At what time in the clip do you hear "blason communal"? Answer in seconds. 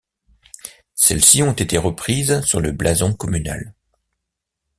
2.71-3.75